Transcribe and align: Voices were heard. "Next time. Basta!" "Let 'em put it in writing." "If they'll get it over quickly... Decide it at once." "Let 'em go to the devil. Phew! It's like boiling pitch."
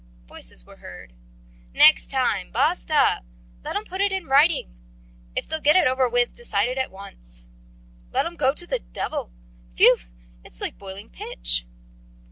Voices 0.25 0.65
were 0.65 0.77
heard. 0.77 1.13
"Next 1.75 2.09
time. 2.09 2.51
Basta!" 2.51 3.21
"Let 3.63 3.75
'em 3.75 3.83
put 3.85 4.01
it 4.01 4.11
in 4.11 4.25
writing." 4.25 4.75
"If 5.35 5.47
they'll 5.47 5.61
get 5.61 5.75
it 5.75 5.85
over 5.85 6.09
quickly... 6.09 6.33
Decide 6.35 6.69
it 6.69 6.79
at 6.79 6.89
once." 6.89 7.45
"Let 8.11 8.25
'em 8.25 8.35
go 8.35 8.51
to 8.51 8.65
the 8.65 8.79
devil. 8.79 9.29
Phew! 9.75 9.97
It's 10.43 10.59
like 10.59 10.79
boiling 10.79 11.11
pitch." 11.11 11.67